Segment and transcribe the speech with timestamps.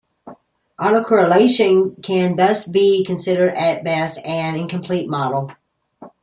[0.79, 5.51] Autocorrelation can thus be considered, at best, an incomplete model.